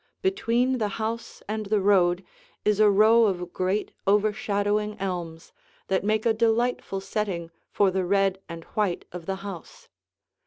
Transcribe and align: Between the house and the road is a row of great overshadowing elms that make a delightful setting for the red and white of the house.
Between 0.23 0.79
the 0.79 0.87
house 0.97 1.43
and 1.47 1.67
the 1.67 1.79
road 1.79 2.25
is 2.65 2.79
a 2.79 2.89
row 2.89 3.25
of 3.25 3.53
great 3.53 3.91
overshadowing 4.07 4.97
elms 4.99 5.51
that 5.89 6.03
make 6.03 6.25
a 6.25 6.33
delightful 6.33 7.01
setting 7.01 7.51
for 7.69 7.91
the 7.91 8.03
red 8.03 8.41
and 8.49 8.63
white 8.73 9.05
of 9.11 9.27
the 9.27 9.35
house. 9.45 9.89